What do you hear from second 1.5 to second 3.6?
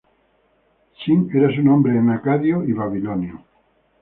su nombre en acadio y babilonio.